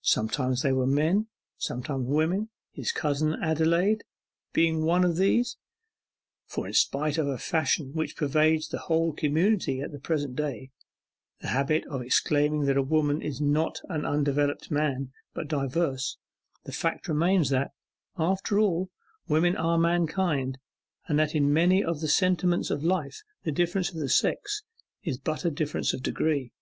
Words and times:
Sometimes 0.00 0.62
they 0.62 0.72
were 0.72 0.86
men, 0.86 1.26
sometimes 1.58 2.06
women, 2.08 2.48
his 2.72 2.90
cousin 2.90 3.34
Adelaide 3.42 4.02
being 4.54 4.82
one 4.82 5.04
of 5.04 5.16
these; 5.16 5.58
for 6.46 6.66
in 6.66 6.72
spite 6.72 7.18
of 7.18 7.26
a 7.28 7.36
fashion 7.36 7.92
which 7.92 8.16
pervades 8.16 8.66
the 8.66 8.78
whole 8.78 9.12
community 9.12 9.82
at 9.82 9.92
the 9.92 9.98
present 9.98 10.36
day 10.36 10.70
the 11.40 11.48
habit 11.48 11.84
of 11.88 12.00
exclaiming 12.00 12.64
that 12.64 12.82
woman 12.84 13.20
is 13.20 13.42
not 13.42 13.78
undeveloped 13.90 14.70
man, 14.70 15.12
but 15.34 15.48
diverse, 15.48 16.16
the 16.64 16.72
fact 16.72 17.06
remains 17.06 17.50
that, 17.50 17.72
after 18.16 18.58
all, 18.58 18.90
women 19.28 19.54
are 19.54 19.76
Mankind, 19.76 20.56
and 21.08 21.18
that 21.18 21.34
in 21.34 21.52
many 21.52 21.84
of 21.84 22.00
the 22.00 22.08
sentiments 22.08 22.70
of 22.70 22.82
life 22.82 23.22
the 23.42 23.52
difference 23.52 23.92
of 23.92 24.10
sex 24.10 24.62
is 25.02 25.18
but 25.18 25.44
a 25.44 25.50
difference 25.50 25.92
of 25.92 26.02
degree. 26.02 26.54